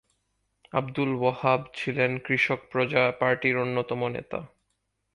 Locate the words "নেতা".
4.07-4.39